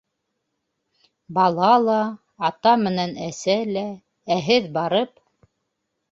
[1.37, 1.97] Бала ла,
[2.49, 3.83] ата менән әсә лә,
[4.37, 5.13] ә һеҙ барып.